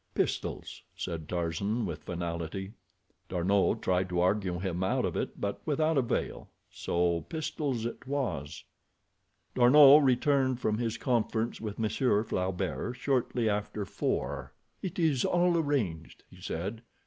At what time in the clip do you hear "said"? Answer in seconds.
0.97-1.29, 16.41-16.81